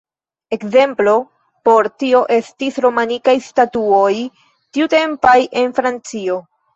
Ekzemplo 0.55 1.11
por 1.69 1.89
tio 2.03 2.21
estis 2.37 2.79
romanikaj 2.85 3.35
statuoj 3.49 4.13
tiutempaj 4.79 5.37
en 5.63 5.77
Francio. 5.81 6.39